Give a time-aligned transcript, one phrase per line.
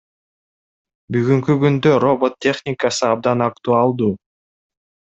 [1.17, 4.13] Бүгүнкү күндө робот техникасы абдан актуалдуу.